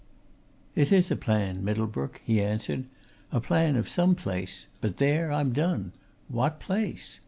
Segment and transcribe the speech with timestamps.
[0.73, 2.85] "It is a plan, Middlebrook," he answered.
[3.31, 4.65] "A plan of some place.
[4.81, 5.91] But there I'm done!
[6.27, 7.19] What place?